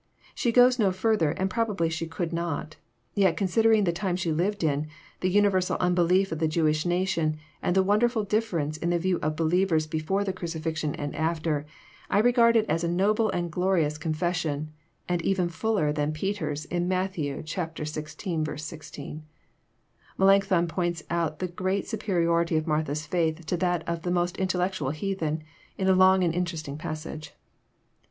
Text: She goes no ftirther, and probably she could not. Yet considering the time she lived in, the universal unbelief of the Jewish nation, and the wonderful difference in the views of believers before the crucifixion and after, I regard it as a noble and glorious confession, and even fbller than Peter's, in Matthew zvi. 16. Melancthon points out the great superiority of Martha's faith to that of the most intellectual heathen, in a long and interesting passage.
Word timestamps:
She 0.33 0.51
goes 0.51 0.79
no 0.79 0.89
ftirther, 0.89 1.35
and 1.37 1.47
probably 1.47 1.87
she 1.87 2.07
could 2.07 2.33
not. 2.33 2.75
Yet 3.13 3.37
considering 3.37 3.83
the 3.83 3.91
time 3.91 4.15
she 4.15 4.31
lived 4.31 4.63
in, 4.63 4.87
the 5.19 5.29
universal 5.29 5.77
unbelief 5.79 6.31
of 6.31 6.39
the 6.39 6.47
Jewish 6.47 6.87
nation, 6.87 7.37
and 7.61 7.75
the 7.75 7.83
wonderful 7.83 8.23
difference 8.23 8.77
in 8.77 8.89
the 8.89 8.97
views 8.97 9.19
of 9.21 9.35
believers 9.35 9.85
before 9.85 10.23
the 10.23 10.33
crucifixion 10.33 10.95
and 10.95 11.15
after, 11.15 11.67
I 12.09 12.17
regard 12.17 12.55
it 12.55 12.67
as 12.67 12.83
a 12.83 12.87
noble 12.87 13.29
and 13.29 13.51
glorious 13.51 13.99
confession, 13.99 14.73
and 15.07 15.21
even 15.21 15.49
fbller 15.49 15.93
than 15.93 16.13
Peter's, 16.13 16.65
in 16.65 16.87
Matthew 16.87 17.39
zvi. 17.43 17.87
16. 18.59 19.23
Melancthon 20.17 20.65
points 20.67 21.03
out 21.11 21.37
the 21.37 21.47
great 21.47 21.87
superiority 21.87 22.57
of 22.57 22.65
Martha's 22.65 23.05
faith 23.05 23.45
to 23.45 23.55
that 23.57 23.87
of 23.87 24.01
the 24.01 24.09
most 24.09 24.35
intellectual 24.37 24.89
heathen, 24.89 25.43
in 25.77 25.87
a 25.87 25.93
long 25.93 26.23
and 26.23 26.33
interesting 26.33 26.75
passage. 26.79 27.35